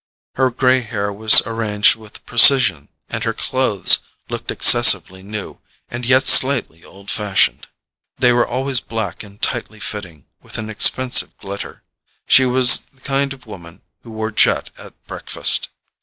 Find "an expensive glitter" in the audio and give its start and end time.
10.57-11.83